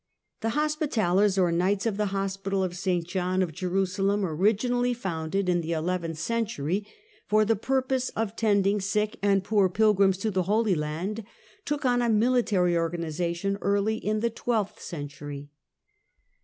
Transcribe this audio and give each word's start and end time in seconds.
The 0.39 0.49
Hospital 0.57 1.17
Orders^ 1.17 1.37
lers, 1.37 1.37
or 1.39 1.51
Knights 1.51 1.85
of 1.85 1.95
the 1.97 2.07
Hospital 2.07 2.63
of 2.63 2.75
St 2.75 3.05
John 3.07 3.43
of 3.43 3.51
Jerusalem, 3.53 4.25
originally 4.25 4.95
founded 4.95 5.47
in 5.47 5.61
the 5.61 5.73
eleventh 5.73 6.17
century 6.17 6.87
for 7.27 7.45
the 7.45 7.55
purpose 7.55 8.09
of 8.15 8.35
tending 8.35 8.81
sick 8.81 9.19
and 9.21 9.43
poor 9.43 9.69
pilgrims 9.69 10.17
to 10.17 10.31
the 10.31 10.41
Holy 10.49 10.73
Land, 10.73 11.23
took 11.65 11.85
on 11.85 12.01
a 12.01 12.09
military 12.09 12.75
organization 12.75 13.59
early 13.61 13.97
in 13.97 14.21
the 14.21 14.31
twelfth 14.31 14.81
century. 14.81 15.51